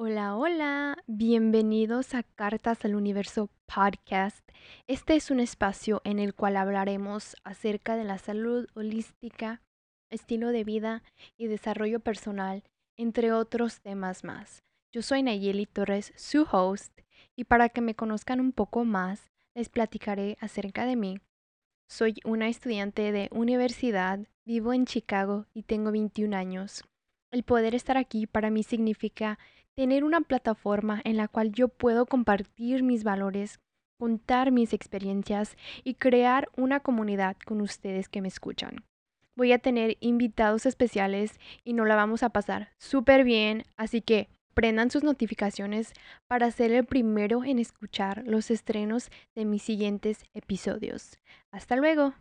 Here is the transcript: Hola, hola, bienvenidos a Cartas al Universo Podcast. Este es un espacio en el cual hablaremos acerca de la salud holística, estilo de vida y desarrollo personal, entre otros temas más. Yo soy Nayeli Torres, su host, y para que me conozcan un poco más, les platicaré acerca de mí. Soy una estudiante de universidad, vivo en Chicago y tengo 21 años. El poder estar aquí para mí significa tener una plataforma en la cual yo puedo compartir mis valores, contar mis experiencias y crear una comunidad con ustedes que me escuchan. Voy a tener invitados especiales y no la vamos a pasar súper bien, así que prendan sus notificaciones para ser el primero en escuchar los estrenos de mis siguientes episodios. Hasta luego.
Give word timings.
Hola, 0.00 0.36
hola, 0.36 0.96
bienvenidos 1.08 2.14
a 2.14 2.22
Cartas 2.22 2.84
al 2.84 2.94
Universo 2.94 3.50
Podcast. 3.66 4.48
Este 4.86 5.16
es 5.16 5.30
un 5.30 5.40
espacio 5.40 6.00
en 6.04 6.20
el 6.20 6.34
cual 6.34 6.56
hablaremos 6.56 7.34
acerca 7.42 7.96
de 7.96 8.04
la 8.04 8.18
salud 8.18 8.68
holística, 8.74 9.60
estilo 10.08 10.48
de 10.48 10.62
vida 10.62 11.02
y 11.36 11.48
desarrollo 11.48 11.98
personal, 11.98 12.62
entre 12.96 13.32
otros 13.32 13.80
temas 13.80 14.22
más. 14.22 14.62
Yo 14.92 15.02
soy 15.02 15.24
Nayeli 15.24 15.66
Torres, 15.66 16.12
su 16.16 16.46
host, 16.50 17.00
y 17.34 17.44
para 17.44 17.68
que 17.68 17.80
me 17.80 17.96
conozcan 17.96 18.40
un 18.40 18.52
poco 18.52 18.84
más, 18.84 19.32
les 19.54 19.68
platicaré 19.68 20.38
acerca 20.40 20.86
de 20.86 20.94
mí. 20.94 21.18
Soy 21.90 22.16
una 22.26 22.48
estudiante 22.48 23.12
de 23.12 23.30
universidad, 23.32 24.20
vivo 24.44 24.74
en 24.74 24.84
Chicago 24.84 25.46
y 25.54 25.62
tengo 25.62 25.90
21 25.90 26.36
años. 26.36 26.84
El 27.30 27.44
poder 27.44 27.74
estar 27.74 27.96
aquí 27.96 28.26
para 28.26 28.50
mí 28.50 28.62
significa 28.62 29.38
tener 29.74 30.04
una 30.04 30.20
plataforma 30.20 31.00
en 31.04 31.16
la 31.16 31.28
cual 31.28 31.50
yo 31.50 31.68
puedo 31.68 32.04
compartir 32.04 32.82
mis 32.82 33.04
valores, 33.04 33.58
contar 33.98 34.52
mis 34.52 34.74
experiencias 34.74 35.56
y 35.82 35.94
crear 35.94 36.50
una 36.58 36.80
comunidad 36.80 37.38
con 37.46 37.62
ustedes 37.62 38.10
que 38.10 38.20
me 38.20 38.28
escuchan. 38.28 38.84
Voy 39.34 39.52
a 39.52 39.58
tener 39.58 39.96
invitados 40.00 40.66
especiales 40.66 41.40
y 41.64 41.72
no 41.72 41.86
la 41.86 41.96
vamos 41.96 42.22
a 42.22 42.28
pasar 42.28 42.68
súper 42.78 43.24
bien, 43.24 43.64
así 43.78 44.02
que 44.02 44.28
prendan 44.58 44.90
sus 44.90 45.04
notificaciones 45.04 45.92
para 46.26 46.50
ser 46.50 46.72
el 46.72 46.84
primero 46.84 47.44
en 47.44 47.60
escuchar 47.60 48.24
los 48.26 48.50
estrenos 48.50 49.08
de 49.36 49.44
mis 49.44 49.62
siguientes 49.62 50.24
episodios. 50.34 51.20
Hasta 51.52 51.76
luego. 51.76 52.12